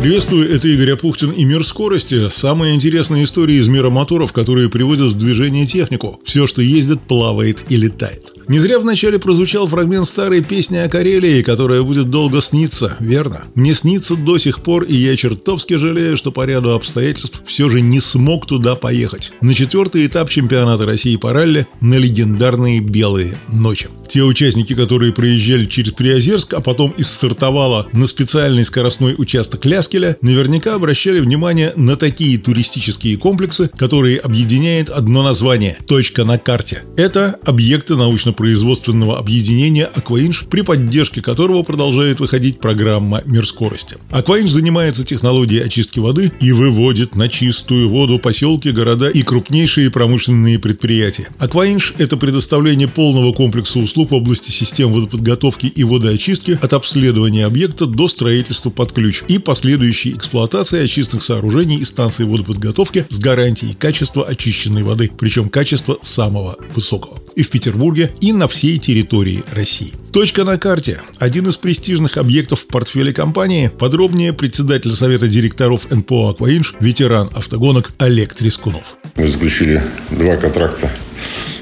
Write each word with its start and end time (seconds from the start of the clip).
Приветствую, 0.00 0.54
это 0.54 0.68
Игорь 0.68 0.92
Апухтин 0.92 1.30
и 1.30 1.44
Мир 1.44 1.64
скорости. 1.64 2.28
Самые 2.28 2.74
интересные 2.74 3.24
истории 3.24 3.56
из 3.56 3.66
мира 3.66 3.90
моторов, 3.90 4.32
которые 4.32 4.68
приводят 4.68 5.14
в 5.14 5.18
движение 5.18 5.66
технику. 5.66 6.20
Все, 6.24 6.46
что 6.46 6.62
ездит, 6.62 7.00
плавает 7.00 7.64
и 7.70 7.76
летает. 7.76 8.32
Не 8.46 8.60
зря 8.60 8.78
вначале 8.78 9.18
прозвучал 9.18 9.66
фрагмент 9.66 10.06
старой 10.06 10.44
песни 10.44 10.76
о 10.76 10.88
Карелии, 10.88 11.42
которая 11.42 11.82
будет 11.82 12.10
долго 12.10 12.40
сниться, 12.40 12.96
верно? 13.00 13.44
Мне 13.56 13.74
снится 13.74 14.14
до 14.14 14.38
сих 14.38 14.60
пор, 14.60 14.84
и 14.84 14.94
я 14.94 15.16
чертовски 15.16 15.74
жалею, 15.74 16.16
что 16.16 16.30
по 16.30 16.44
ряду 16.44 16.74
обстоятельств 16.74 17.42
все 17.44 17.68
же 17.68 17.80
не 17.80 17.98
смог 17.98 18.46
туда 18.46 18.76
поехать. 18.76 19.32
На 19.40 19.54
четвертый 19.54 20.06
этап 20.06 20.30
чемпионата 20.30 20.86
России 20.86 21.16
по 21.16 21.32
ралли 21.32 21.66
на 21.80 21.94
легендарные 21.94 22.80
«Белые 22.80 23.36
ночи». 23.48 23.88
Те 24.08 24.22
участники, 24.22 24.74
которые 24.74 25.12
проезжали 25.12 25.64
через 25.64 25.92
Приозерск, 25.92 26.54
а 26.54 26.60
потом 26.60 26.94
и 26.96 27.02
стартовало 27.02 27.88
на 27.92 28.06
специальный 28.06 28.64
скоростной 28.64 29.14
участок 29.18 29.64
Ляскеля, 29.64 30.16
наверняка 30.20 30.74
обращали 30.74 31.20
внимание 31.20 31.72
на 31.76 31.96
такие 31.96 32.38
туристические 32.38 33.16
комплексы, 33.16 33.68
которые 33.76 34.18
объединяет 34.18 34.90
одно 34.90 35.22
название– 35.22 35.76
«Точка 35.86 36.24
на 36.24 36.38
карте». 36.38 36.82
Это 36.96 37.38
объекты 37.44 37.96
научно-производственного 37.96 39.18
объединения 39.18 39.84
«Акваинж», 39.84 40.46
при 40.50 40.62
поддержке 40.62 41.20
которого 41.20 41.62
продолжает 41.62 42.20
выходить 42.20 42.60
программа 42.60 43.22
«Мир 43.26 43.46
скорости». 43.46 43.96
«Акваинж» 44.10 44.50
занимается 44.50 45.04
технологией 45.04 45.64
очистки 45.64 45.98
воды 45.98 46.32
и 46.40 46.52
выводит 46.52 47.16
на 47.16 47.28
чистую 47.28 47.88
воду 47.88 48.18
поселки, 48.18 48.70
города 48.70 49.08
и 49.08 49.22
крупнейшие 49.22 49.90
промышленные 49.90 50.58
предприятия. 50.58 51.28
«Акваинж»– 51.38 51.94
это 51.98 52.16
предоставление 52.16 52.88
полного 52.88 53.32
комплекса 53.32 53.78
услуг 53.78 53.95
в 54.04 54.12
области 54.12 54.50
систем 54.50 54.92
водоподготовки 54.92 55.66
и 55.66 55.84
водоочистки 55.84 56.58
от 56.60 56.72
обследования 56.72 57.46
объекта 57.46 57.86
до 57.86 58.08
строительства 58.08 58.70
под 58.70 58.92
ключ 58.92 59.22
и 59.28 59.38
последующей 59.38 60.12
эксплуатации 60.12 60.84
очистных 60.84 61.22
сооружений 61.22 61.78
и 61.78 61.84
станций 61.84 62.26
водоподготовки 62.26 63.06
с 63.08 63.18
гарантией 63.18 63.74
качества 63.74 64.26
очищенной 64.26 64.82
воды, 64.82 65.10
причем 65.16 65.48
качества 65.48 65.98
самого 66.02 66.56
высокого. 66.74 67.18
И 67.34 67.42
в 67.42 67.50
Петербурге, 67.50 68.12
и 68.20 68.32
на 68.32 68.48
всей 68.48 68.78
территории 68.78 69.44
России. 69.52 69.92
Точка 70.12 70.44
на 70.44 70.56
карте– 70.56 71.02
один 71.18 71.48
из 71.48 71.58
престижных 71.58 72.16
объектов 72.16 72.60
в 72.60 72.66
портфеле 72.68 73.12
компании. 73.12 73.68
Подробнее 73.78 74.32
председатель 74.32 74.92
Совета 74.92 75.28
директоров 75.28 75.90
НПО 75.90 76.30
«Акваинж», 76.30 76.74
ветеран 76.80 77.28
автогонок 77.34 77.92
Олег 77.98 78.34
Трескунов. 78.34 78.96
Мы 79.16 79.28
заключили 79.28 79.82
два 80.10 80.36
контракта 80.36 80.90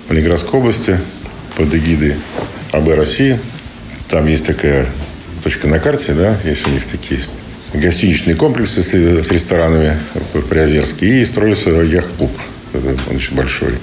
в 0.08 0.12
Ленинградской 0.12 0.60
области 0.60 1.00
под 1.56 1.74
эгидой 1.74 2.14
АБ 2.72 2.88
России. 2.90 3.38
Там 4.08 4.26
есть 4.26 4.46
такая 4.46 4.86
точка 5.42 5.68
на 5.68 5.78
карте, 5.78 6.12
да, 6.12 6.38
есть 6.44 6.66
у 6.66 6.70
них 6.70 6.84
такие 6.84 7.20
гостиничные 7.74 8.36
комплексы 8.36 8.82
с, 8.82 8.94
с 8.94 9.30
ресторанами 9.30 9.96
в 10.32 10.42
Приозерске. 10.42 11.20
И 11.20 11.24
строится 11.24 11.70
яхт-клуб. 11.70 12.30
Он 12.74 13.16
очень 13.16 13.34
большой. 13.34 13.74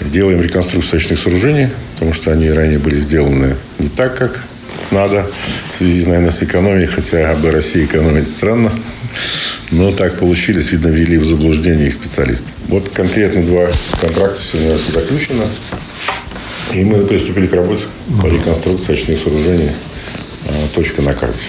Делаем 0.00 0.40
реконструкцию 0.40 0.98
очных 0.98 1.18
сооружений, 1.18 1.68
потому 1.94 2.12
что 2.12 2.32
они 2.32 2.50
ранее 2.50 2.78
были 2.78 2.96
сделаны 2.96 3.56
не 3.78 3.88
так, 3.88 4.16
как 4.16 4.44
надо. 4.90 5.26
В 5.72 5.78
связи, 5.78 6.06
наверное, 6.06 6.30
с 6.30 6.42
экономией, 6.42 6.86
хотя 6.86 7.30
АБ 7.30 7.46
России 7.46 7.84
экономить 7.84 8.26
странно. 8.26 8.70
Но 9.70 9.90
так 9.90 10.18
получились, 10.18 10.70
видно, 10.70 10.88
ввели 10.88 11.18
в 11.18 11.24
заблуждение 11.24 11.88
их 11.88 11.94
специалисты. 11.94 12.52
Вот 12.68 12.88
конкретно 12.90 13.42
два 13.42 13.68
контракта 14.00 14.40
сегодня 14.40 14.76
заключено. 14.76 15.44
И 16.76 16.84
мы 16.84 17.06
приступили 17.06 17.46
к 17.46 17.54
работе 17.54 17.84
по 18.20 18.26
реконструкции 18.26 18.92
очных 18.92 19.18
сооружений 19.18 19.70
а, 20.46 20.52
«Точка 20.74 21.00
на 21.00 21.14
карте». 21.14 21.48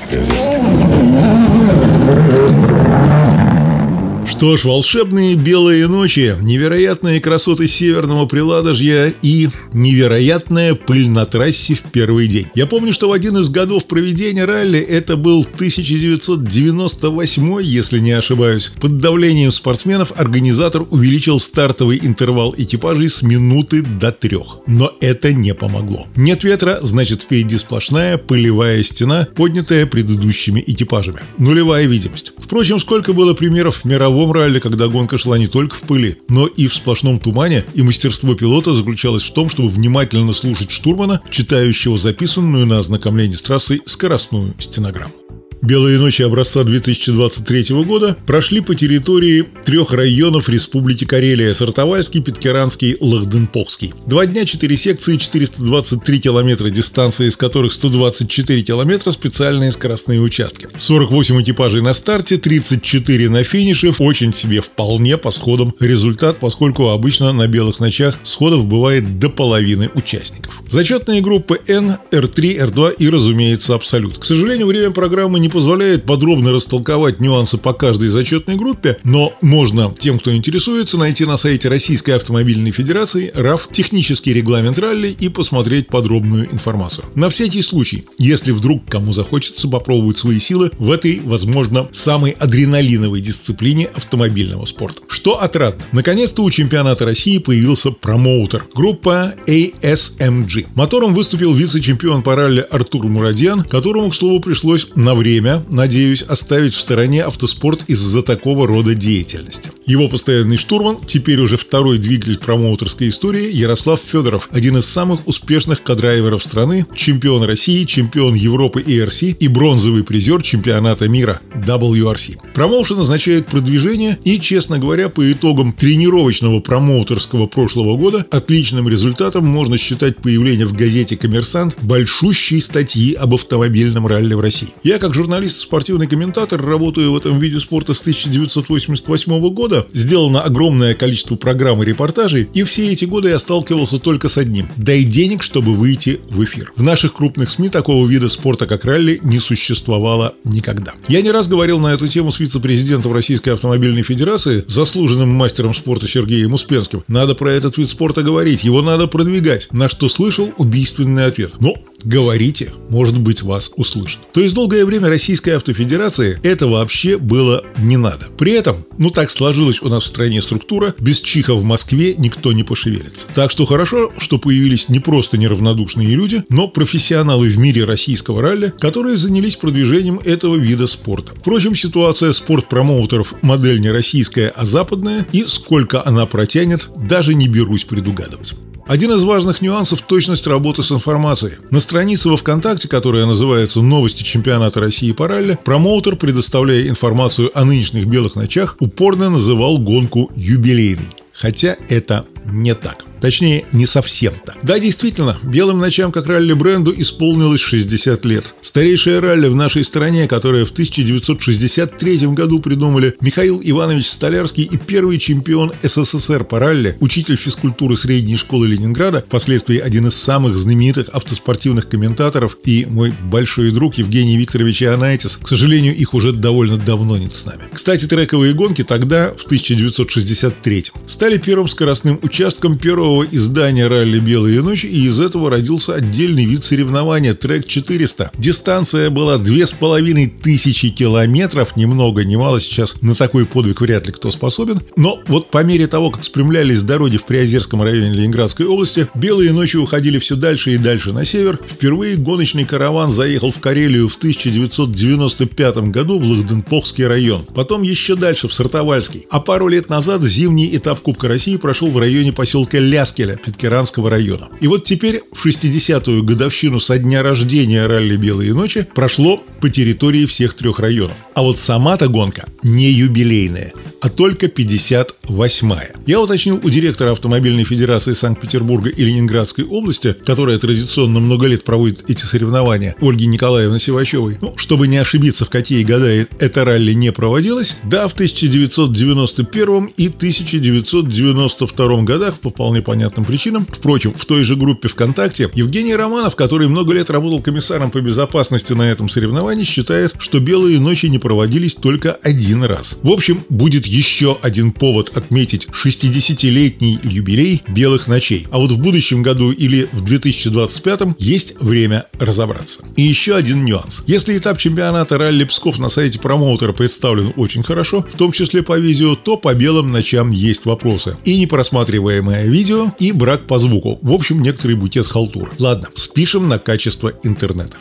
Что 4.29 4.57
ж, 4.57 4.65
волшебные 4.65 5.35
белые 5.35 5.87
ночи, 5.87 6.35
невероятные 6.41 7.21
красоты 7.21 7.69
северного 7.69 8.25
приладожья 8.25 9.13
и 9.21 9.47
невероятная 9.73 10.75
пыль 10.75 11.07
на 11.09 11.25
трассе 11.25 11.75
в 11.75 11.83
первый 11.91 12.27
день. 12.27 12.47
Я 12.53 12.65
помню, 12.65 12.91
что 12.91 13.07
в 13.09 13.13
один 13.13 13.37
из 13.37 13.47
годов 13.49 13.87
проведения 13.87 14.43
ралли, 14.43 14.79
это 14.79 15.15
был 15.15 15.47
1998, 15.55 17.59
если 17.61 17.99
не 17.99 18.11
ошибаюсь, 18.11 18.73
под 18.81 18.97
давлением 18.97 19.53
спортсменов 19.53 20.11
организатор 20.15 20.85
увеличил 20.89 21.39
стартовый 21.39 22.01
интервал 22.03 22.53
экипажей 22.57 23.09
с 23.09 23.23
минуты 23.23 23.81
до 23.81 24.11
трех. 24.11 24.57
Но 24.67 24.91
это 24.99 25.31
не 25.31 25.53
помогло. 25.53 26.05
Нет 26.17 26.43
ветра, 26.43 26.79
значит 26.81 27.21
впереди 27.23 27.57
сплошная 27.57 28.17
пылевая 28.17 28.83
стена, 28.83 29.25
поднятая 29.35 29.85
предыдущими 29.85 30.61
экипажами. 30.67 31.21
Нулевая 31.37 31.85
видимость. 31.85 32.33
Впрочем, 32.37 32.79
сколько 32.79 33.13
было 33.13 33.33
примеров 33.33 33.77
в 33.77 33.85
мировом 34.17 34.31
ралли, 34.31 34.59
когда 34.59 34.87
гонка 34.87 35.17
шла 35.17 35.37
не 35.37 35.47
только 35.47 35.75
в 35.75 35.81
пыли, 35.81 36.17
но 36.27 36.47
и 36.47 36.67
в 36.67 36.73
сплошном 36.73 37.19
тумане, 37.19 37.65
и 37.75 37.83
мастерство 37.83 38.33
пилота 38.33 38.73
заключалось 38.73 39.23
в 39.23 39.33
том, 39.33 39.49
чтобы 39.49 39.69
внимательно 39.69 40.33
слушать 40.33 40.71
штурмана, 40.71 41.21
читающего 41.29 41.97
записанную 41.97 42.65
на 42.65 42.79
ознакомлении 42.79 43.35
с 43.35 43.41
трассой 43.41 43.81
скоростную 43.85 44.55
стенограмму. 44.59 45.26
Белые 45.61 45.97
ночи 45.97 46.21
образца 46.21 46.63
2023 46.63 47.75
года 47.83 48.15
прошли 48.25 48.61
по 48.61 48.75
территории 48.75 49.45
трех 49.65 49.91
районов 49.91 50.49
Республики 50.49 51.03
Карелия– 51.05 51.53
Сартовальский, 51.53 52.21
Питкеранский, 52.21 52.97
Лахденповский. 53.01 53.93
Два 54.05 54.25
дня, 54.25 54.45
четыре 54.45 54.77
секции, 54.77 55.17
423 55.17 56.19
километра 56.19 56.69
дистанции, 56.69 57.27
из 57.27 57.37
которых 57.37 57.73
124 57.73 58.61
километра– 58.61 59.11
специальные 59.13 59.71
скоростные 59.71 60.21
участки. 60.21 60.67
48 60.77 61.41
экипажей 61.41 61.81
на 61.81 61.93
старте, 61.93 62.37
34 62.37 63.29
на 63.29 63.43
финише, 63.43 63.93
очень 63.99 64.33
себе 64.33 64.61
вполне 64.61 65.17
по 65.17 65.31
сходам 65.31 65.73
результат, 65.79 66.37
поскольку 66.37 66.89
обычно 66.89 67.33
на 67.33 67.47
белых 67.47 67.79
ночах 67.79 68.17
сходов 68.23 68.65
бывает 68.65 69.19
до 69.19 69.29
половины 69.29 69.89
участников. 69.95 70.61
Зачетные 70.69 71.21
группы 71.21 71.59
N, 71.67 71.97
R3, 72.11 72.71
R2 72.71 72.95
и, 72.97 73.09
разумеется, 73.09 73.75
Абсолют. 73.75 74.17
К 74.17 74.25
сожалению, 74.25 74.67
время 74.67 74.91
программы 74.91 75.39
не 75.39 75.49
позволяет 75.49 76.03
подробно 76.03 76.51
растолковать 76.51 77.19
нюансы 77.19 77.57
по 77.57 77.73
каждой 77.73 78.09
зачетной 78.09 78.55
группе, 78.55 78.97
но 79.03 79.33
можно 79.41 79.93
тем, 79.97 80.19
кто 80.19 80.35
интересуется, 80.35 80.97
найти 80.97 81.25
на 81.25 81.37
сайте 81.37 81.69
Российской 81.69 82.11
автомобильной 82.11 82.71
федерации 82.71 83.31
РАФ 83.33 83.69
технический 83.71 84.33
регламент 84.33 84.77
ралли 84.77 85.15
и 85.17 85.29
посмотреть 85.29 85.87
подробную 85.87 86.51
информацию. 86.51 87.05
На 87.15 87.29
всякий 87.29 87.61
случай, 87.61 88.05
если 88.17 88.51
вдруг 88.51 88.85
кому 88.89 89.13
захочется 89.13 89.67
попробовать 89.67 90.17
свои 90.17 90.39
силы 90.39 90.71
в 90.77 90.91
этой, 90.91 91.21
возможно, 91.23 91.87
самой 91.93 92.31
адреналиновой 92.31 93.21
дисциплине 93.21 93.85
автомобильного 93.85 94.65
спорта. 94.65 95.01
Что 95.07 95.41
отрадно, 95.41 95.83
наконец-то 95.91 96.43
у 96.43 96.51
чемпионата 96.51 97.05
России 97.05 97.37
появился 97.37 97.91
промоутер. 97.91 98.65
Группа 98.73 99.33
ASMG. 99.45 100.56
Мотором 100.75 101.13
выступил 101.13 101.53
вице-чемпион 101.53 102.23
по 102.23 102.35
ралли 102.35 102.65
Артур 102.69 103.07
Мурадьян, 103.07 103.63
которому, 103.63 104.09
к 104.09 104.15
слову, 104.15 104.39
пришлось 104.39 104.87
на 104.95 105.13
время, 105.15 105.63
надеюсь, 105.69 106.21
оставить 106.21 106.73
в 106.73 106.79
стороне 106.79 107.23
автоспорт 107.23 107.81
из-за 107.87 108.23
такого 108.23 108.67
рода 108.67 108.95
деятельности. 108.95 109.71
Его 109.85 110.09
постоянный 110.09 110.57
штурман, 110.57 110.97
теперь 111.07 111.39
уже 111.39 111.57
второй 111.57 111.97
двигатель 111.97 112.37
промоутерской 112.37 113.09
истории, 113.09 113.53
Ярослав 113.53 114.01
Федоров, 114.05 114.49
один 114.51 114.77
из 114.77 114.85
самых 114.85 115.27
успешных 115.27 115.83
кадрайверов 115.83 116.43
страны, 116.43 116.85
чемпион 116.95 117.43
России, 117.43 117.83
чемпион 117.83 118.33
Европы 118.33 118.81
ERC 118.81 119.37
и 119.39 119.47
бронзовый 119.47 120.03
призер 120.03 120.41
чемпионата 120.41 121.07
мира 121.07 121.39
WRC. 121.53 122.37
Промоушен 122.53 122.99
означает 122.99 123.47
продвижение 123.47 124.17
и, 124.23 124.39
честно 124.39 124.79
говоря, 124.79 125.09
по 125.09 125.31
итогам 125.31 125.73
тренировочного 125.73 126.59
промоутерского 126.59 127.47
прошлого 127.47 127.95
года 127.97 128.25
отличным 128.31 128.87
результатом 128.87 129.45
можно 129.45 129.77
считать 129.77 130.17
появление 130.17 130.46
в 130.55 130.73
газете 130.73 131.15
«Коммерсант» 131.17 131.75
большущей 131.81 132.61
статьи 132.61 133.13
об 133.13 133.35
автомобильном 133.35 134.07
ралли 134.07 134.33
в 134.33 134.39
России. 134.39 134.69
Я, 134.83 134.97
как 134.97 135.13
журналист 135.13 135.57
и 135.57 135.61
спортивный 135.61 136.07
комментатор, 136.07 136.61
работаю 136.61 137.11
в 137.11 137.17
этом 137.17 137.39
виде 137.39 137.59
спорта 137.59 137.93
с 137.93 138.01
1988 138.01 139.53
года 139.53 139.57
года 139.67 139.87
сделано 139.91 140.41
огромное 140.41 140.93
количество 140.93 141.35
программ 141.35 141.81
и 141.81 141.85
репортажей, 141.85 142.47
и 142.53 142.63
все 142.63 142.91
эти 142.91 143.05
годы 143.05 143.29
я 143.29 143.39
сталкивался 143.39 143.99
только 143.99 144.29
с 144.29 144.37
одним– 144.37 144.69
дай 144.77 145.03
денег, 145.03 145.41
чтобы 145.41 145.73
выйти 145.73 146.19
в 146.29 146.43
эфир. 146.43 146.71
В 146.75 146.83
наших 146.83 147.13
крупных 147.13 147.49
СМИ 147.49 147.69
такого 147.69 148.07
вида 148.07 148.29
спорта, 148.29 148.67
как 148.67 148.85
ралли, 148.85 149.19
не 149.23 149.39
существовало 149.39 150.35
никогда. 150.43 150.93
Я 151.07 151.21
не 151.21 151.31
раз 151.31 151.47
говорил 151.47 151.79
на 151.79 151.87
эту 151.87 152.07
тему 152.07 152.31
с 152.31 152.39
вице-президентом 152.39 153.13
Российской 153.13 153.49
автомобильной 153.49 154.03
федерации, 154.03 154.63
заслуженным 154.67 155.29
мастером 155.29 155.73
спорта 155.73 156.07
Сергеем 156.07 156.53
Успенским. 156.53 157.03
Надо 157.07 157.33
про 157.33 157.51
этот 157.51 157.77
вид 157.77 157.89
спорта 157.89 158.21
говорить, 158.21 158.63
его 158.63 158.83
надо 158.83 159.07
продвигать. 159.07 159.67
На 159.71 159.89
что 159.89 160.07
слышал 160.07 160.36
убийственный 160.43 161.25
ответ. 161.25 161.53
Ну, 161.59 161.75
Говорите, 162.03 162.71
может 162.89 163.17
быть, 163.19 163.41
вас 163.41 163.71
услышат. 163.75 164.19
То 164.31 164.39
есть 164.39 164.53
долгое 164.53 164.85
время 164.85 165.09
Российской 165.09 165.51
автофедерации 165.51 166.39
это 166.43 166.67
вообще 166.67 167.17
было 167.17 167.63
не 167.79 167.97
надо. 167.97 168.27
При 168.37 168.51
этом, 168.51 168.85
ну 168.97 169.09
так 169.09 169.31
сложилась 169.31 169.81
у 169.81 169.89
нас 169.89 170.03
в 170.03 170.07
стране 170.07 170.41
структура, 170.41 170.93
без 170.99 171.19
чиха 171.19 171.55
в 171.55 171.63
Москве 171.63 172.15
никто 172.15 172.53
не 172.53 172.63
пошевелится. 172.63 173.27
Так 173.33 173.49
что 173.51 173.65
хорошо, 173.65 174.11
что 174.19 174.37
появились 174.37 174.89
не 174.89 174.99
просто 174.99 175.37
неравнодушные 175.37 176.15
люди, 176.15 176.43
но 176.49 176.67
профессионалы 176.67 177.49
в 177.49 177.57
мире 177.57 177.83
российского 177.83 178.41
ралли, 178.41 178.73
которые 178.79 179.17
занялись 179.17 179.55
продвижением 179.55 180.21
этого 180.23 180.55
вида 180.55 180.87
спорта. 180.87 181.33
Впрочем, 181.35 181.75
ситуация 181.75 182.31
спортпромоутеров 182.31 183.33
модель 183.41 183.79
не 183.79 183.89
российская, 183.89 184.49
а 184.49 184.65
западная, 184.65 185.25
и 185.31 185.45
сколько 185.47 186.05
она 186.05 186.25
протянет, 186.25 186.89
даже 186.95 187.33
не 187.33 187.47
берусь 187.47 187.85
предугадывать. 187.85 188.53
Один 188.87 189.11
из 189.11 189.21
важных 189.23 189.61
нюансов– 189.61 190.01
точность 190.07 190.47
работы 190.47 190.81
с 190.81 190.93
информацией. 190.93 191.55
На 191.71 191.81
странице 191.81 192.29
во 192.29 192.37
ВКонтакте, 192.37 192.87
которая 192.87 193.25
называется 193.25 193.81
«Новости 193.81 194.23
чемпионата 194.23 194.79
России 194.79 195.11
по 195.11 195.27
ралли», 195.27 195.59
промоутер, 195.61 196.15
предоставляя 196.15 196.87
информацию 196.87 197.51
о 197.53 197.65
нынешних 197.65 198.05
белых 198.05 198.37
ночах, 198.37 198.77
упорно 198.79 199.29
называл 199.29 199.77
гонку 199.77 200.31
юбилейной. 200.37 201.09
Хотя 201.33 201.75
это 201.89 202.25
не 202.51 202.75
так. 202.75 203.07
Точнее, 203.19 203.65
не 203.71 203.85
совсем 203.85 204.33
так. 204.45 204.57
Да, 204.63 204.79
действительно, 204.79 205.37
белым 205.43 205.79
ночам 205.79 206.11
как 206.11 206.27
ралли-бренду 206.27 206.93
исполнилось 206.97 207.61
60 207.61 208.23
лет. 208.25 208.53
Старейшее 208.61 209.19
ралли 209.19 209.47
в 209.47 209.55
нашей 209.55 209.83
стране, 209.83 210.27
которое 210.27 210.65
в 210.65 210.71
1963 210.71 212.27
году 212.27 212.59
придумали 212.59 213.15
Михаил 213.21 213.61
Иванович 213.63 214.07
Столярский 214.07 214.63
и 214.63 214.77
первый 214.77 215.17
чемпион 215.17 215.73
СССР 215.81 216.43
по 216.43 216.59
ралли, 216.59 216.95
учитель 216.99 217.37
физкультуры 217.37 217.97
средней 217.97 218.37
школы 218.37 218.67
Ленинграда, 218.67 219.23
впоследствии 219.27 219.79
один 219.79 220.07
из 220.07 220.15
самых 220.15 220.57
знаменитых 220.57 221.09
автоспортивных 221.09 221.89
комментаторов 221.89 222.57
и 222.65 222.85
мой 222.87 223.13
большой 223.23 223.71
друг 223.71 223.95
Евгений 223.95 224.37
Викторович 224.37 224.83
Ионайтис. 224.83 225.37
К 225.37 225.47
сожалению, 225.47 225.95
их 225.95 226.13
уже 226.13 226.31
довольно 226.31 226.77
давно 226.77 227.17
нет 227.17 227.35
с 227.35 227.45
нами. 227.45 227.61
Кстати, 227.73 228.05
трековые 228.05 228.53
гонки 228.53 228.83
тогда, 228.83 229.33
в 229.37 229.45
1963 229.45 230.85
стали 231.07 231.37
первым 231.37 231.67
скоростным 231.67 232.19
участком 232.37 232.77
первого 232.77 233.25
издания 233.31 233.87
ралли 233.87 234.19
«Белые 234.19 234.61
ночи», 234.61 234.85
и 234.85 235.07
из 235.07 235.19
этого 235.19 235.49
родился 235.49 235.95
отдельный 235.95 236.45
вид 236.45 236.63
соревнования 236.63 237.33
«Трек 237.33 237.65
400». 237.65 238.29
Дистанция 238.37 239.09
была 239.09 239.39
две 239.39 239.65
с 239.65 239.73
половиной 239.73 240.27
тысячи 240.27 240.89
километров, 240.89 241.75
ни 241.75 241.85
много 241.85 242.23
ни 242.23 242.35
мало, 242.35 242.61
сейчас 242.61 243.01
на 243.01 243.15
такой 243.15 243.47
подвиг 243.47 243.81
вряд 243.81 244.05
ли 244.05 244.13
кто 244.13 244.29
способен. 244.29 244.81
Но 244.95 245.19
вот 245.25 245.49
по 245.49 245.63
мере 245.63 245.87
того, 245.87 246.11
как 246.11 246.23
спрямлялись 246.23 246.83
дороги 246.83 247.17
в 247.17 247.25
Приозерском 247.25 247.81
районе 247.81 248.13
Ленинградской 248.13 248.67
области, 248.67 249.07
«Белые 249.15 249.51
ночи» 249.51 249.77
уходили 249.77 250.19
все 250.19 250.35
дальше 250.35 250.73
и 250.73 250.77
дальше 250.77 251.13
на 251.13 251.25
север. 251.25 251.59
Впервые 251.67 252.17
гоночный 252.17 252.65
караван 252.65 253.09
заехал 253.09 253.49
в 253.49 253.59
Карелию 253.59 254.09
в 254.09 254.15
1995 254.15 255.77
году 255.89 256.19
в 256.19 256.23
Лахденпохский 256.23 257.07
район. 257.07 257.47
Потом 257.55 257.81
еще 257.81 258.15
дальше 258.15 258.47
в 258.47 258.53
Сартовальский. 258.53 259.25
А 259.31 259.39
пару 259.39 259.67
лет 259.69 259.89
назад 259.89 260.21
зимний 260.21 260.77
этап 260.77 260.99
Кубка 260.99 261.27
России 261.27 261.57
прошел 261.57 261.87
в 261.87 261.97
районе 261.97 262.26
поселка 262.31 262.79
Ля 262.79 262.97
Ляскеля 262.97 263.37
Питкеранского 263.37 264.09
района. 264.09 264.49
И 264.59 264.67
вот 264.67 264.83
теперь 264.83 265.21
в 265.31 265.45
60-ю 265.45 266.23
годовщину 266.23 266.79
со 266.79 266.97
дня 266.97 267.21
рождения 267.21 267.85
ралли 267.85 268.17
«Белые 268.17 268.53
ночи» 268.53 268.87
прошло 268.95 269.43
по 269.61 269.69
территории 269.69 270.25
всех 270.25 270.55
трех 270.55 270.79
районов. 270.79 271.15
А 271.35 271.43
вот 271.43 271.59
сама-то 271.59 272.07
гонка 272.07 272.45
не 272.63 272.91
юбилейная, 272.91 273.73
а 274.01 274.09
только 274.09 274.47
58-я. 274.47 275.89
Я 276.05 276.21
уточнил 276.21 276.59
у 276.63 276.69
директора 276.69 277.11
Автомобильной 277.11 277.63
Федерации 277.63 278.13
Санкт-Петербурга 278.13 278.89
и 278.89 279.03
Ленинградской 279.03 279.65
области, 279.65 280.15
которая 280.25 280.57
традиционно 280.57 281.19
много 281.19 281.47
лет 281.47 281.63
проводит 281.63 282.09
эти 282.09 282.23
соревнования, 282.23 282.95
Ольги 282.99 283.27
Николаевны 283.27 283.79
Сивачевой, 283.79 284.37
ну, 284.41 284.53
чтобы 284.57 284.87
не 284.87 284.97
ошибиться, 284.97 285.45
в 285.45 285.49
какие 285.49 285.83
года 285.83 286.07
это 286.07 286.65
ралли 286.65 286.93
не 286.93 287.11
проводилось, 287.11 287.75
да, 287.83 288.07
в 288.07 288.13
1991 288.13 289.91
и 289.97 290.07
1992 290.07 292.01
годах 292.17 292.39
по 292.39 292.49
вполне 292.49 292.81
понятным 292.81 293.25
причинам. 293.25 293.67
Впрочем, 293.69 294.13
в 294.13 294.25
той 294.25 294.43
же 294.43 294.55
группе 294.55 294.87
ВКонтакте 294.87 295.49
Евгений 295.53 295.95
Романов, 295.95 296.35
который 296.35 296.67
много 296.67 296.93
лет 296.93 297.09
работал 297.11 297.41
комиссаром 297.41 297.91
по 297.91 298.01
безопасности 298.01 298.73
на 298.73 298.83
этом 298.83 299.07
соревновании, 299.07 299.63
считает, 299.63 300.15
что 300.17 300.39
белые 300.39 300.79
ночи 300.79 301.05
не 301.05 301.19
проводились 301.19 301.75
только 301.75 302.13
один 302.23 302.63
раз. 302.63 302.95
В 303.03 303.11
общем, 303.11 303.43
будет 303.49 303.85
еще 303.85 304.37
один 304.41 304.71
повод 304.71 305.15
отметить 305.15 305.67
60-летний 305.67 306.99
юбилей 307.03 307.61
белых 307.67 308.07
ночей. 308.07 308.47
А 308.49 308.57
вот 308.57 308.71
в 308.71 308.79
будущем 308.79 309.21
году 309.21 309.51
или 309.51 309.87
в 309.91 310.01
2025 310.01 311.15
есть 311.19 311.53
время 311.59 312.05
разобраться. 312.17 312.83
И 312.95 313.03
еще 313.03 313.35
один 313.35 313.63
нюанс. 313.63 314.01
Если 314.07 314.35
этап 314.37 314.57
чемпионата 314.57 315.19
ралли 315.19 315.43
Псков 315.43 315.77
на 315.77 315.89
сайте 315.89 316.17
промоутера 316.17 316.73
представлен 316.73 317.33
очень 317.35 317.61
хорошо, 317.61 318.05
в 318.11 318.17
том 318.17 318.31
числе 318.31 318.63
по 318.63 318.79
видео, 318.79 319.15
то 319.15 319.37
по 319.37 319.53
белым 319.53 319.91
ночам 319.91 320.31
есть 320.31 320.65
вопросы. 320.65 321.15
И 321.23 321.39
непросматриваемое 321.39 321.96
видео 321.97 322.45
видео 322.45 322.91
и 322.99 323.11
брак 323.11 323.45
по 323.47 323.59
звуку. 323.59 323.99
В 324.01 324.11
общем, 324.11 324.41
некоторый 324.41 324.75
букет 324.75 325.07
халтуры. 325.07 325.51
Ладно, 325.59 325.89
спишем 325.95 326.47
на 326.47 326.59
качество 326.59 327.13
интернета. 327.23 327.77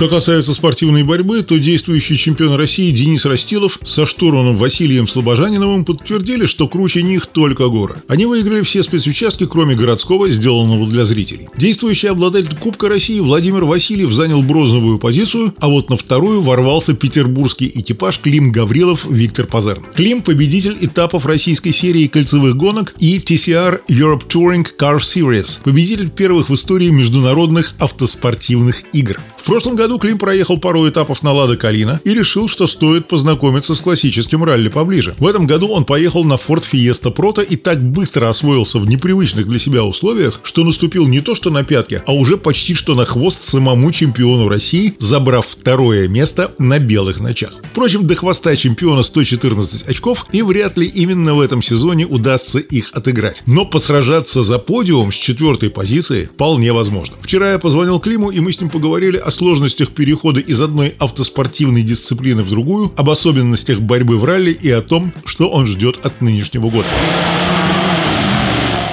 Что 0.00 0.08
касается 0.08 0.54
спортивной 0.54 1.02
борьбы, 1.02 1.42
то 1.42 1.58
действующий 1.58 2.16
чемпион 2.16 2.54
России 2.54 2.90
Денис 2.90 3.26
Растилов 3.26 3.78
со 3.84 4.06
штурманом 4.06 4.56
Василием 4.56 5.06
Слобожаниновым 5.06 5.84
подтвердили, 5.84 6.46
что 6.46 6.68
круче 6.68 7.02
них 7.02 7.26
только 7.26 7.68
горы. 7.68 7.96
Они 8.08 8.24
выиграли 8.24 8.62
все 8.62 8.82
спецучастки, 8.82 9.44
кроме 9.44 9.74
городского, 9.74 10.30
сделанного 10.30 10.86
для 10.86 11.04
зрителей. 11.04 11.48
Действующий 11.54 12.06
обладатель 12.06 12.56
Кубка 12.56 12.88
России 12.88 13.20
Владимир 13.20 13.66
Васильев 13.66 14.14
занял 14.14 14.42
бронзовую 14.42 14.98
позицию, 14.98 15.52
а 15.58 15.68
вот 15.68 15.90
на 15.90 15.98
вторую 15.98 16.40
ворвался 16.40 16.94
петербургский 16.94 17.70
экипаж 17.74 18.20
Клим 18.20 18.52
Гаврилов 18.52 19.04
Виктор 19.04 19.46
Пазерн. 19.46 19.84
Клим– 19.94 20.22
победитель 20.24 20.78
этапов 20.80 21.26
российской 21.26 21.72
серии 21.72 22.06
кольцевых 22.06 22.56
гонок 22.56 22.94
и 23.00 23.18
TCR 23.18 23.82
Europe 23.90 24.26
Touring 24.26 24.66
Car 24.78 25.00
Series, 25.00 25.58
победитель 25.62 26.08
первых 26.08 26.48
в 26.48 26.54
истории 26.54 26.88
международных 26.88 27.74
автоспортивных 27.78 28.84
игр. 28.94 29.20
В 29.40 29.44
прошлом 29.44 29.74
году 29.74 29.98
Клим 29.98 30.18
проехал 30.18 30.58
пару 30.58 30.86
этапов 30.86 31.22
на 31.22 31.32
Лада 31.32 31.56
Калина 31.56 31.98
и 32.04 32.12
решил, 32.12 32.46
что 32.46 32.66
стоит 32.66 33.08
познакомиться 33.08 33.74
с 33.74 33.80
классическим 33.80 34.44
ралли 34.44 34.68
поближе. 34.68 35.14
В 35.18 35.26
этом 35.26 35.46
году 35.46 35.68
он 35.68 35.86
поехал 35.86 36.24
на 36.24 36.34
Ford 36.34 36.62
Fiesta 36.70 37.12
Proto 37.12 37.42
и 37.42 37.56
так 37.56 37.82
быстро 37.82 38.28
освоился 38.28 38.78
в 38.78 38.86
непривычных 38.86 39.48
для 39.48 39.58
себя 39.58 39.82
условиях, 39.82 40.40
что 40.42 40.62
наступил 40.62 41.08
не 41.08 41.22
то 41.22 41.34
что 41.34 41.48
на 41.48 41.64
пятки, 41.64 42.02
а 42.06 42.12
уже 42.12 42.36
почти 42.36 42.74
что 42.74 42.94
на 42.94 43.06
хвост 43.06 43.42
самому 43.44 43.90
чемпиону 43.92 44.46
России, 44.46 44.94
забрав 44.98 45.46
второе 45.48 46.06
место 46.06 46.52
на 46.58 46.78
белых 46.78 47.18
ночах. 47.18 47.54
Впрочем, 47.70 48.06
до 48.06 48.16
хвоста 48.16 48.54
чемпиона 48.56 49.02
114 49.02 49.88
очков, 49.88 50.26
и 50.32 50.42
вряд 50.42 50.76
ли 50.76 50.86
именно 50.86 51.34
в 51.34 51.40
этом 51.40 51.62
сезоне 51.62 52.04
удастся 52.04 52.58
их 52.58 52.90
отыграть. 52.92 53.42
Но 53.46 53.64
посражаться 53.64 54.42
за 54.42 54.58
подиум 54.58 55.12
с 55.12 55.14
четвертой 55.14 55.70
позиции 55.70 56.28
вполне 56.34 56.74
возможно. 56.74 57.16
Вчера 57.22 57.52
я 57.52 57.58
позвонил 57.58 58.00
Климу, 58.00 58.30
и 58.30 58.40
мы 58.40 58.52
с 58.52 58.60
ним 58.60 58.68
поговорили 58.68 59.16
о 59.16 59.29
сложностях 59.30 59.90
перехода 59.90 60.40
из 60.40 60.60
одной 60.60 60.94
автоспортивной 60.98 61.82
дисциплины 61.82 62.42
в 62.42 62.50
другую, 62.50 62.92
об 62.96 63.10
особенностях 63.10 63.80
борьбы 63.80 64.18
в 64.18 64.24
ралли 64.24 64.50
и 64.52 64.70
о 64.70 64.82
том, 64.82 65.12
что 65.24 65.48
он 65.50 65.66
ждет 65.66 65.98
от 66.04 66.20
нынешнего 66.20 66.70
года. 66.70 66.88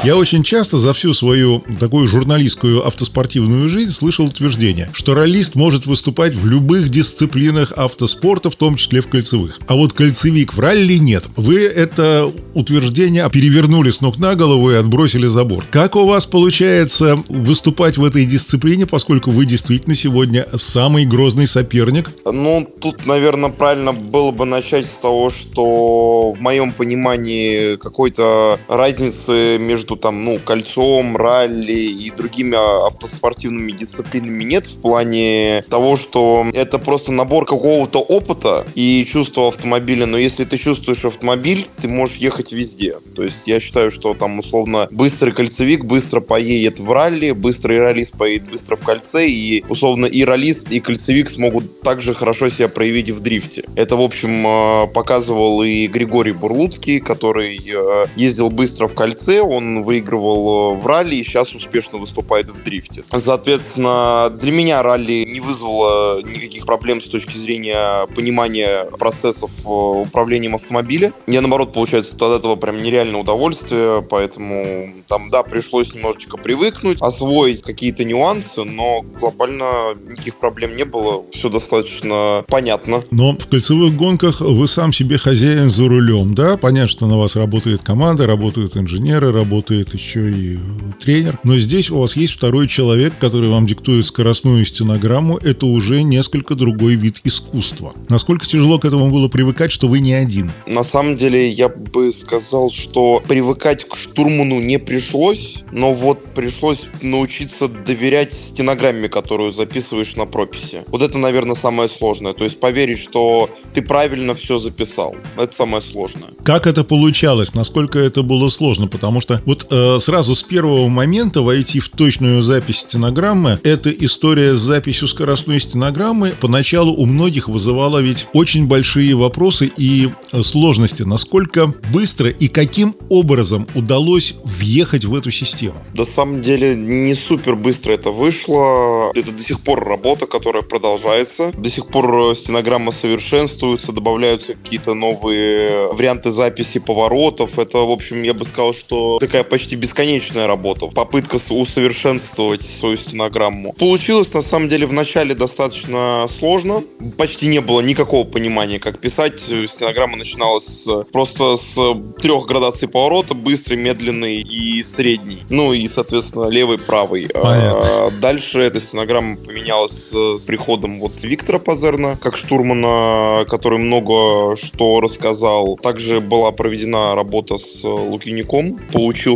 Я 0.04 0.16
очень 0.16 0.44
часто 0.44 0.78
за 0.78 0.94
всю 0.94 1.14
свою 1.16 1.64
такую 1.80 2.08
журналистскую 2.08 2.86
автоспортивную 2.86 3.68
жизнь 3.68 3.92
слышал 3.92 4.26
утверждение, 4.26 4.90
что 4.94 5.16
раллист 5.16 5.56
может 5.56 5.88
выступать 5.88 6.36
в 6.36 6.46
любых 6.46 6.90
дисциплинах 6.90 7.74
автоспорта, 7.76 8.52
в 8.52 8.56
том 8.56 8.76
числе 8.76 9.02
в 9.02 9.08
кольцевых. 9.08 9.60
А 9.68 9.76
вот 9.76 9.94
кольцевик 9.94 10.54
в 10.54 10.60
ралли 10.60 10.98
нет. 10.98 11.26
Вы 11.36 11.66
это 11.66 12.32
утверждение 12.54 13.28
перевернули 13.30 13.90
с 13.90 14.00
ног 14.00 14.18
на 14.18 14.36
голову 14.36 14.72
и 14.72 14.76
отбросили 14.76 15.28
за 15.28 15.44
борт. 15.44 15.68
Как 15.72 15.96
у 15.96 16.06
вас 16.06 16.28
получается 16.28 17.18
выступать 17.28 17.98
в 17.98 18.06
этой 18.06 18.26
дисциплине, 18.26 18.86
поскольку 18.86 19.32
вы 19.32 19.46
действительно 19.46 19.96
сегодня 19.96 20.46
самый 20.58 21.06
грозный 21.06 21.48
соперник? 21.48 22.12
Ну, 22.24 22.68
тут, 22.80 23.06
наверное, 23.08 23.50
правильно 23.50 23.94
было 23.94 24.32
бы 24.32 24.46
начать 24.46 24.86
с 24.86 25.00
того, 25.02 25.32
что 25.32 26.34
в 26.34 26.40
моем 26.40 26.72
понимании 26.72 27.78
какой-то 27.78 28.60
разницы 28.68 29.58
между 29.58 29.87
между 29.88 29.96
там, 29.96 30.24
ну, 30.24 30.40
кольцом, 30.40 31.16
ралли 31.18 31.72
и 31.72 32.12
другими 32.12 32.56
а, 32.56 32.88
автоспортивными 32.88 33.72
дисциплинами 33.72 34.44
нет 34.44 34.66
в 34.66 34.82
плане 34.82 35.64
того, 35.70 35.98
что 35.98 36.46
это 36.54 36.80
просто 36.80 37.12
набор 37.12 37.46
какого-то 37.46 38.00
опыта 38.00 38.66
и 38.76 39.06
чувства 39.10 39.48
автомобиля, 39.48 40.06
но 40.06 40.18
если 40.18 40.44
ты 40.44 40.58
чувствуешь 40.58 41.06
автомобиль, 41.06 41.68
ты 41.82 41.88
можешь 41.88 42.18
ехать 42.18 42.52
везде. 42.52 42.98
То 43.16 43.24
есть 43.24 43.44
я 43.46 43.60
считаю, 43.60 43.92
что 43.92 44.14
там 44.14 44.40
условно 44.40 44.88
быстрый 44.92 45.32
кольцевик 45.32 45.86
быстро 45.86 46.20
поедет 46.20 46.80
в 46.80 46.92
ралли, 46.92 47.32
быстрый 47.32 47.80
раллист 47.80 48.18
поедет 48.18 48.50
быстро 48.50 48.76
в 48.76 48.82
кольце, 48.82 49.28
и 49.28 49.64
условно 49.70 50.06
и 50.06 50.24
раллист, 50.24 50.72
и 50.72 50.80
кольцевик 50.80 51.30
смогут 51.30 51.82
также 51.82 52.14
хорошо 52.14 52.50
себя 52.50 52.68
проявить 52.68 53.10
в 53.10 53.20
дрифте. 53.20 53.64
Это, 53.76 53.96
в 53.96 54.02
общем, 54.02 54.46
э, 54.46 54.88
показывал 54.94 55.64
и 55.64 55.88
Григорий 55.88 56.34
Бурлуцкий, 56.34 57.00
который 57.00 57.58
э, 57.58 58.06
ездил 58.16 58.50
быстро 58.50 58.88
в 58.88 58.94
кольце, 58.98 59.42
он 59.42 59.77
выигрывал 59.84 60.76
э, 60.76 60.82
в 60.82 60.88
ралли 60.88 61.16
и 61.16 61.24
сейчас 61.24 61.54
успешно 61.54 61.98
выступает 61.98 62.50
в 62.50 62.64
дрифте. 62.64 63.04
Соответственно, 63.12 64.30
для 64.30 64.52
меня 64.52 64.84
ралли 64.84 65.26
не 65.26 65.40
вызвало 65.40 66.22
никаких 66.22 66.66
проблем 66.66 67.02
с 67.02 67.06
точки 67.06 67.38
зрения 67.38 68.08
понимания 68.16 68.86
процессов 68.98 69.52
управлением 69.66 70.56
автомобиля. 70.56 71.14
Я, 71.28 71.42
наоборот, 71.42 71.74
получается, 71.74 72.14
от 72.16 72.40
этого 72.40 72.56
прям 72.56 72.82
нереальное 72.82 73.22
удовольствие, 73.22 74.02
поэтому 74.02 74.94
там, 75.08 75.30
да, 75.30 75.44
пришлось 75.44 75.94
немножечко 75.94 76.38
привыкнуть, 76.38 77.02
освоить 77.02 77.62
какие-то 77.62 78.04
нюансы, 78.04 78.64
но 78.64 79.02
глобально 79.20 79.96
никаких 80.10 80.38
проблем 80.38 80.76
не 80.76 80.86
было, 80.86 81.24
все 81.32 81.50
достаточно 81.50 82.44
понятно. 82.48 83.04
Но 83.12 83.34
в 83.34 83.48
кольцевых 83.48 83.96
гонках 83.96 84.42
вы 84.42 84.68
сам 84.68 84.94
себе 84.94 85.18
хозяин 85.18 85.70
за 85.70 85.88
рулем, 85.88 86.36
да? 86.36 86.58
Понятно, 86.58 86.88
что 86.88 87.08
на 87.08 87.18
вас 87.18 87.36
работает 87.36 87.82
команда, 87.82 88.28
работают 88.28 88.78
инженеры, 88.78 89.32
работает 89.68 89.94
еще 89.94 90.32
и 90.32 90.58
тренер. 91.00 91.40
Но 91.44 91.58
здесь 91.58 91.90
у 91.90 92.00
вас 92.00 92.16
есть 92.16 92.34
второй 92.34 92.68
человек, 92.68 93.14
который 93.20 93.50
вам 93.50 93.68
диктует 93.68 94.06
скоростную 94.06 94.66
стенограмму. 94.66 95.38
Это 95.38 95.66
уже 95.66 96.04
несколько 96.04 96.56
другой 96.56 96.96
вид 96.96 97.20
искусства. 97.24 97.94
Насколько 98.10 98.46
тяжело 98.46 98.80
к 98.80 98.86
этому 98.86 99.12
было 99.12 99.28
привыкать, 99.28 99.72
что 99.72 99.88
вы 99.88 100.00
не 100.00 100.14
один? 100.14 100.52
На 100.66 100.84
самом 100.84 101.18
деле, 101.18 101.50
я 101.50 101.70
бы 101.70 102.12
сказал, 102.12 102.72
что 102.72 103.22
привыкать 103.28 103.88
к 103.88 103.96
штурману 103.96 104.60
не 104.60 104.80
пришлось, 104.80 105.58
но 105.72 105.94
вот 105.94 106.24
пришлось 106.34 106.80
научиться 107.02 107.68
доверять 107.68 108.34
стенограмме, 108.34 109.10
которую 109.10 109.52
записываешь 109.52 110.16
на 110.16 110.26
прописи. 110.26 110.84
Вот 110.88 111.02
это, 111.02 111.18
наверное, 111.18 111.56
самое 111.56 111.90
сложное. 111.90 112.34
То 112.34 112.44
есть 112.44 112.60
поверить, 112.60 113.00
что 113.00 113.50
ты 113.74 113.82
правильно 113.82 114.34
все 114.34 114.58
записал. 114.58 115.16
Это 115.38 115.56
самое 115.56 115.84
сложное. 115.84 116.30
Как 116.44 116.68
это 116.68 116.84
получалось? 116.84 117.54
Насколько 117.54 118.00
это 118.00 118.24
было 118.24 118.50
сложно? 118.50 118.88
Потому 118.88 119.22
что 119.22 119.42
вот 119.46 119.57
э, 119.70 120.00
сразу 120.00 120.36
с 120.36 120.44
первого 120.44 120.88
момента 120.88 121.42
войти 121.42 121.80
в 121.80 121.90
точную 121.90 122.42
запись 122.42 122.80
стенограммы, 122.80 123.60
эта 123.64 123.90
история 123.90 124.56
с 124.56 124.60
записью 124.60 125.08
скоростной 125.08 125.60
стенограммы 125.60 126.34
поначалу 126.40 126.94
у 126.94 127.06
многих 127.06 127.50
вызывала 127.50 128.00
ведь 128.00 128.28
очень 128.34 128.68
большие 128.68 129.16
вопросы 129.16 129.72
и 129.78 130.10
э, 130.32 130.44
сложности. 130.44 131.04
Насколько 131.04 131.74
быстро 131.92 132.30
и 132.30 132.48
каким 132.48 132.96
образом 133.10 133.68
удалось 133.76 134.36
въехать 134.44 135.06
в 135.06 135.16
эту 135.16 135.32
систему? 135.32 135.76
На 135.94 136.06
самом 136.06 136.42
деле 136.42 136.76
не 136.76 137.16
супер 137.16 137.56
быстро 137.56 137.94
это 137.94 138.12
вышло. 138.12 139.12
Это 139.16 139.32
до 139.32 139.44
сих 139.44 139.62
пор 139.62 139.84
работа, 139.86 140.28
которая 140.28 140.64
продолжается. 140.64 141.52
До 141.58 141.70
сих 141.70 141.88
пор 141.88 142.36
стенограмма 142.36 142.92
совершенствуется, 142.92 143.92
добавляются 143.92 144.54
какие-то 144.54 144.94
новые 144.94 145.88
варианты 145.94 146.32
записи 146.32 146.80
поворотов. 146.80 147.60
Это, 147.60 147.80
в 147.80 147.92
общем, 147.92 148.24
я 148.24 148.34
бы 148.34 148.46
сказал, 148.46 148.74
что 148.74 149.18
такая 149.20 149.44
почти 149.50 149.76
бесконечная 149.76 150.48
работа. 150.48 150.88
Попытка 150.88 151.40
усовершенствовать 151.50 152.62
свою 152.62 152.98
стенограмму. 152.98 153.74
Получилось, 153.74 154.34
на 154.34 154.42
самом 154.42 154.70
деле, 154.70 154.86
в 154.86 154.94
начале 154.94 155.36
достаточно 155.36 156.28
сложно. 156.40 156.84
Почти 157.18 157.48
не 157.48 157.60
было 157.60 157.82
никакого 157.82 158.26
понимания, 158.26 158.80
как 158.80 159.00
писать. 159.00 159.40
Стенограмма 159.40 160.18
начиналась 160.18 160.86
просто 161.12 161.56
с 161.56 161.76
трех 162.22 162.46
градаций 162.46 162.88
поворота. 162.88 163.34
Быстрый, 163.34 163.76
медленный 163.76 164.42
и 164.42 164.84
средний. 164.84 165.40
Ну 165.50 165.74
и, 165.74 165.88
соответственно, 165.88 166.48
левый, 166.50 166.78
правый. 166.78 167.28
Понятно. 167.28 168.08
А 168.08 168.12
дальше 168.12 168.60
эта 168.60 168.80
стенограмма 168.80 169.38
поменялась 169.38 170.12
с 170.12 170.42
приходом 170.42 171.00
вот 171.00 171.14
Виктора 171.22 171.60
Пазерна, 171.60 172.18
как 172.22 172.38
штурмана, 172.38 173.46
который 173.46 173.80
много 173.80 174.56
что 174.56 175.02
рассказал. 175.02 175.78
Также 175.78 176.20
была 176.20 176.52
проведена 176.52 177.16
работа 177.16 177.58
с 177.58 177.84
Лукиником. 177.84 178.80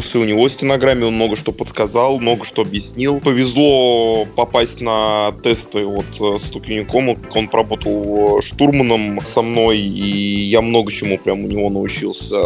Получился 0.01 0.19
у 0.19 0.23
него 0.23 0.49
стенограмме, 0.49 1.05
он 1.05 1.13
много 1.13 1.35
что 1.35 1.51
подсказал, 1.51 2.19
много 2.19 2.43
что 2.43 2.63
объяснил. 2.63 3.19
Повезло 3.19 4.25
попасть 4.35 4.81
на 4.81 5.31
тесты 5.43 5.85
вот 5.85 6.05
с 6.15 6.51
Лукиником. 6.53 7.17
Он 7.35 7.47
поработал 7.47 8.41
штурманом 8.41 9.19
со 9.21 9.43
мной, 9.43 9.77
и 9.77 10.39
я 10.39 10.61
много 10.61 10.91
чему 10.91 11.19
прям 11.19 11.45
у 11.45 11.47
него 11.47 11.69
научился. 11.69 12.37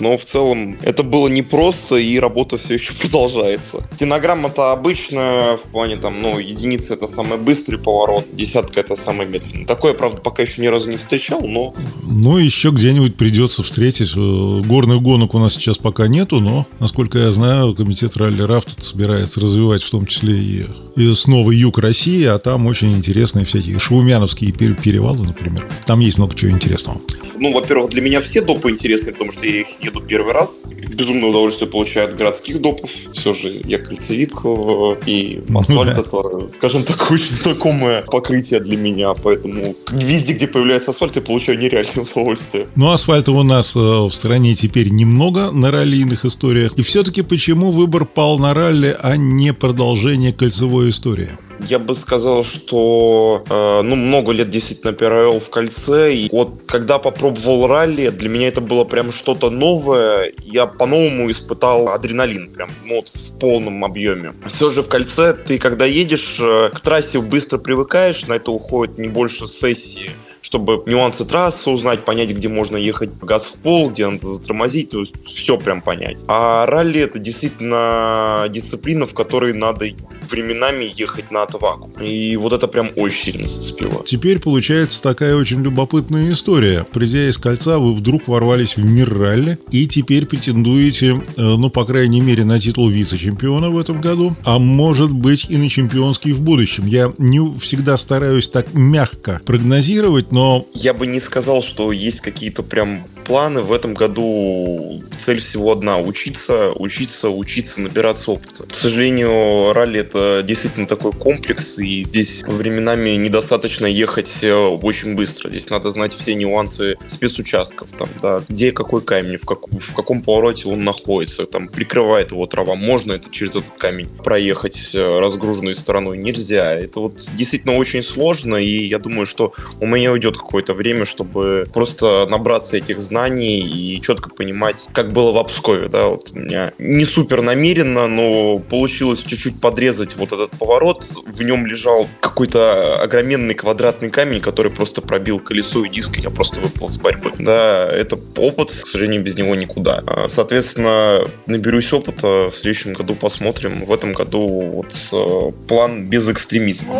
Но 0.00 0.18
в 0.18 0.24
целом 0.26 0.76
это 0.82 1.02
было 1.02 1.28
непросто, 1.28 1.96
и 1.96 2.18
работа 2.18 2.58
все 2.58 2.74
еще 2.74 2.92
продолжается. 2.92 3.88
Стенограмма-то 3.94 4.72
обычная, 4.72 5.56
в 5.56 5.62
плане 5.72 5.96
там, 5.96 6.20
ну, 6.20 6.38
единица 6.38 6.94
это 6.94 7.06
самый 7.06 7.38
быстрый 7.38 7.78
поворот, 7.78 8.26
десятка 8.32 8.80
это 8.80 8.94
самый 8.94 9.26
медленный. 9.26 9.64
Такое, 9.64 9.94
правда, 9.94 10.20
пока 10.20 10.42
еще 10.42 10.60
ни 10.60 10.66
разу 10.66 10.90
не 10.90 10.98
встречал, 10.98 11.40
но... 11.40 11.72
Ну, 12.02 12.36
еще 12.36 12.70
где-нибудь 12.70 13.16
придется 13.16 13.62
встретить. 13.62 14.12
Э, 14.14 14.60
Горных 14.60 15.00
гонок 15.00 15.34
у 15.34 15.38
нас 15.38 15.54
сейчас 15.54 15.78
пока 15.78 16.06
нету, 16.06 16.40
но, 16.40 16.66
насколько 16.90 17.18
я 17.18 17.30
знаю, 17.30 17.72
комитет 17.76 18.16
ралли 18.16 18.42
рафт 18.42 18.82
собирается 18.82 19.38
развивать 19.38 19.80
в 19.80 19.90
том 19.92 20.06
числе 20.06 20.36
и 20.36 20.66
снова 21.14 21.50
юг 21.50 21.78
России, 21.78 22.24
а 22.24 22.38
там 22.38 22.66
очень 22.66 22.92
интересные 22.92 23.44
всякие 23.44 23.78
швумяновские 23.78 24.52
пер- 24.52 24.80
перевалы, 24.80 25.26
например. 25.26 25.66
Там 25.86 26.00
есть 26.00 26.18
много 26.18 26.34
чего 26.34 26.50
интересного. 26.50 27.00
Ну, 27.36 27.52
во-первых, 27.52 27.90
для 27.90 28.02
меня 28.02 28.20
все 28.20 28.42
допы 28.42 28.70
интересны, 28.70 29.12
потому 29.12 29.32
что 29.32 29.46
я 29.46 29.60
их 29.60 29.66
еду 29.80 30.00
первый 30.00 30.34
раз. 30.34 30.64
Безумное 30.94 31.30
удовольствие 31.30 31.70
получаю 31.70 32.10
от 32.10 32.16
городских 32.16 32.60
допов. 32.60 32.90
Все 33.12 33.32
же 33.32 33.62
я 33.64 33.78
кольцевик, 33.78 34.40
э, 34.44 34.96
и 35.06 35.42
Ну 35.48 35.60
асфальт 35.60 35.98
это, 35.98 36.48
скажем 36.48 36.84
так, 36.84 37.10
очень 37.10 37.32
знакомое 37.32 38.02
покрытие 38.02 38.60
для 38.60 38.76
меня, 38.76 39.14
поэтому 39.14 39.74
везде, 39.90 40.34
где 40.34 40.46
появляется 40.46 40.90
асфальт, 40.90 41.16
я 41.16 41.22
получаю 41.22 41.58
нереальное 41.58 42.04
удовольствие. 42.04 42.66
Но 42.76 42.92
асфальта 42.92 43.32
у 43.32 43.42
нас 43.42 43.74
э, 43.74 43.78
в 43.78 44.12
стране 44.12 44.54
теперь 44.54 44.90
немного 44.90 45.50
на 45.50 45.70
раллийных 45.70 46.24
историях. 46.24 46.72
И 46.76 46.82
все-таки 46.82 47.22
почему 47.22 47.72
выбор 47.72 48.04
пал 48.04 48.38
на 48.38 48.52
ралли, 48.52 48.96
а 49.00 49.16
не 49.16 49.52
продолжение 49.52 50.32
кольцевой 50.32 50.89
истории? 50.90 51.30
Я 51.66 51.78
бы 51.78 51.94
сказал, 51.94 52.44
что 52.44 53.44
э, 53.48 53.82
ну 53.82 53.96
много 53.96 54.32
лет 54.32 54.50
действительно 54.50 54.92
провел 54.92 55.40
в 55.40 55.50
кольце. 55.50 56.14
И 56.14 56.28
вот 56.30 56.62
когда 56.66 56.98
попробовал 56.98 57.66
ралли, 57.66 58.08
для 58.08 58.28
меня 58.28 58.48
это 58.48 58.60
было 58.60 58.84
прям 58.84 59.12
что-то 59.12 59.50
новое. 59.50 60.32
Я 60.42 60.66
по-новому 60.66 61.30
испытал 61.30 61.88
адреналин, 61.88 62.50
прям 62.50 62.70
ну, 62.84 62.96
вот 62.96 63.08
в 63.08 63.38
полном 63.38 63.84
объеме. 63.84 64.34
Все 64.52 64.70
же 64.70 64.82
в 64.82 64.88
кольце 64.88 65.34
ты, 65.34 65.58
когда 65.58 65.84
едешь 65.84 66.36
э, 66.40 66.70
к 66.72 66.80
трассе, 66.80 67.20
быстро 67.20 67.58
привыкаешь, 67.58 68.26
на 68.26 68.34
это 68.34 68.50
уходит 68.50 68.98
не 68.98 69.08
больше 69.08 69.46
сессии 69.46 70.10
чтобы 70.42 70.82
нюансы 70.86 71.24
трассы 71.24 71.70
узнать, 71.70 72.04
понять, 72.04 72.30
где 72.30 72.48
можно 72.48 72.76
ехать 72.76 73.10
газ 73.20 73.44
в 73.44 73.60
пол, 73.60 73.90
где 73.90 74.08
надо 74.08 74.26
затормозить, 74.26 74.90
то 74.90 75.00
есть 75.00 75.14
все 75.24 75.56
прям 75.58 75.82
понять. 75.82 76.18
А 76.26 76.66
ралли 76.66 77.00
это 77.00 77.18
действительно 77.18 78.46
дисциплина, 78.48 79.06
в 79.06 79.14
которой 79.14 79.52
надо 79.52 79.86
временами 80.30 80.90
ехать 80.94 81.30
на 81.30 81.42
отвагу. 81.42 81.90
И 82.00 82.36
вот 82.36 82.52
это 82.52 82.66
прям 82.68 82.90
очень 82.96 83.32
сильно 83.32 83.48
зацепило. 83.48 84.04
Теперь 84.06 84.38
получается 84.38 85.02
такая 85.02 85.36
очень 85.36 85.62
любопытная 85.62 86.32
история. 86.32 86.86
Придя 86.90 87.28
из 87.28 87.38
кольца, 87.38 87.78
вы 87.78 87.94
вдруг 87.94 88.28
ворвались 88.28 88.76
в 88.76 88.84
мир 88.84 89.12
ралли 89.12 89.58
и 89.70 89.86
теперь 89.86 90.26
претендуете, 90.26 91.22
э, 91.36 91.40
ну, 91.42 91.70
по 91.70 91.84
крайней 91.84 92.20
мере, 92.20 92.44
на 92.44 92.60
титул 92.60 92.88
вице-чемпиона 92.88 93.70
в 93.70 93.78
этом 93.78 94.00
году, 94.00 94.36
а 94.44 94.58
может 94.58 95.12
быть 95.12 95.46
и 95.48 95.56
на 95.56 95.68
чемпионский 95.68 96.32
в 96.32 96.40
будущем. 96.40 96.86
Я 96.86 97.12
не 97.18 97.58
всегда 97.58 97.96
стараюсь 97.96 98.48
так 98.48 98.74
мягко 98.74 99.40
прогнозировать, 99.44 100.32
но 100.32 100.66
Я 100.74 100.94
бы 100.94 101.06
не 101.06 101.20
сказал, 101.20 101.62
что 101.62 101.92
есть 101.92 102.20
какие-то 102.20 102.62
прям 102.62 103.06
планы. 103.30 103.62
В 103.62 103.72
этом 103.72 103.94
году 103.94 105.04
цель 105.16 105.38
всего 105.38 105.70
одна. 105.70 105.98
Учиться, 105.98 106.72
учиться, 106.72 107.30
учиться, 107.30 107.80
набираться 107.80 108.32
опыта. 108.32 108.66
К 108.66 108.74
сожалению, 108.74 109.72
ралли 109.72 110.00
это 110.00 110.42
действительно 110.42 110.88
такой 110.88 111.12
комплекс, 111.12 111.78
и 111.78 112.02
здесь 112.02 112.42
временами 112.42 113.10
недостаточно 113.10 113.86
ехать 113.86 114.42
э, 114.42 114.52
очень 114.52 115.14
быстро. 115.14 115.48
Здесь 115.48 115.70
надо 115.70 115.90
знать 115.90 116.12
все 116.12 116.34
нюансы 116.34 116.96
спецучастков, 117.06 117.90
там, 117.96 118.08
да, 118.20 118.42
где 118.48 118.72
какой 118.72 119.00
камень, 119.00 119.36
в, 119.36 119.44
как, 119.44 119.68
в 119.68 119.94
каком 119.94 120.22
повороте 120.22 120.68
он 120.68 120.82
находится, 120.82 121.46
там, 121.46 121.68
прикрывает 121.68 122.32
его 122.32 122.46
трава, 122.48 122.74
можно 122.74 123.12
это 123.12 123.30
через 123.30 123.50
этот 123.50 123.78
камень 123.78 124.08
проехать 124.08 124.90
э, 124.92 125.20
разгруженной 125.20 125.74
стороной, 125.74 126.18
нельзя. 126.18 126.74
Это 126.74 126.98
вот 126.98 127.28
действительно 127.34 127.76
очень 127.76 128.02
сложно, 128.02 128.56
и 128.56 128.88
я 128.88 128.98
думаю, 128.98 129.24
что 129.24 129.52
у 129.78 129.86
меня 129.86 130.10
уйдет 130.10 130.36
какое-то 130.36 130.74
время, 130.74 131.04
чтобы 131.04 131.68
просто 131.72 132.26
набраться 132.28 132.76
этих 132.76 132.98
знаний 132.98 133.19
и 133.28 134.00
четко 134.00 134.30
понимать, 134.30 134.88
как 134.92 135.12
было 135.12 135.32
в 135.32 135.38
Обскове, 135.38 135.88
да, 135.88 136.08
вот 136.08 136.30
у 136.32 136.38
меня 136.38 136.72
не 136.78 137.04
супер 137.04 137.42
намеренно, 137.42 138.06
но 138.06 138.58
получилось 138.58 139.22
чуть-чуть 139.22 139.60
подрезать 139.60 140.16
вот 140.16 140.32
этот 140.32 140.50
поворот, 140.52 141.06
в 141.26 141.42
нем 141.42 141.66
лежал 141.66 142.08
какой-то 142.20 143.00
огроменный 143.02 143.54
квадратный 143.54 144.10
камень, 144.10 144.40
который 144.40 144.70
просто 144.70 145.02
пробил 145.02 145.38
колесо 145.38 145.84
и 145.84 145.88
диск, 145.88 146.18
и 146.18 146.22
я 146.22 146.30
просто 146.30 146.60
выпал 146.60 146.88
с 146.88 146.98
борьбы. 146.98 147.32
Да, 147.38 147.88
это 147.88 148.18
опыт, 148.36 148.70
к 148.70 148.86
сожалению, 148.86 149.22
без 149.22 149.36
него 149.36 149.54
никуда. 149.54 150.02
А, 150.06 150.26
соответственно, 150.28 151.20
наберусь 151.46 151.92
опыта, 151.92 152.50
в 152.50 152.54
следующем 152.54 152.92
году 152.92 153.14
посмотрим. 153.14 153.84
В 153.84 153.92
этом 153.92 154.12
году 154.12 154.48
вот 154.48 154.94
э, 155.12 155.52
план 155.66 156.06
без 156.06 156.28
экстремизма. 156.30 156.94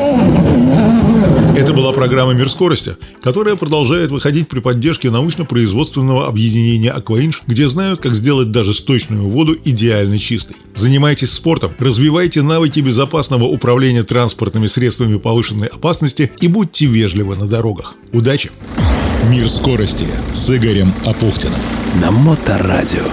Это 1.57 1.73
была 1.73 1.93
программа 1.93 2.33
«Мир 2.33 2.49
скорости», 2.49 2.97
которая 3.23 3.57
продолжает 3.57 4.11
выходить 4.11 4.49
при 4.49 4.61
поддержке 4.61 5.11
научно-производственного 5.11 6.00
объединения 6.09 6.91
«Акваинж», 6.91 7.43
где 7.47 7.69
знают, 7.69 8.01
как 8.01 8.15
сделать 8.15 8.51
даже 8.51 8.75
сточную 8.75 9.29
воду 9.29 9.57
идеально 9.65 10.19
чистой. 10.19 10.57
Занимайтесь 10.75 11.33
спортом, 11.33 11.73
развивайте 11.79 12.43
навыки 12.43 12.81
безопасного 12.81 13.45
управления 13.45 14.03
транспортными 14.03 14.67
средствами 14.67 15.19
повышенной 15.19 15.69
опасности 15.69 16.33
и 16.41 16.49
будьте 16.49 16.87
вежливы 16.87 17.37
на 17.37 17.47
дорогах. 17.47 17.95
Удачи! 18.13 18.51
«Мир 19.29 19.49
скорости» 19.49 20.07
с 20.33 20.51
Игорем 20.51 20.93
Апухтиным. 21.05 21.61
На 22.01 22.11
Моторадио. 22.11 23.05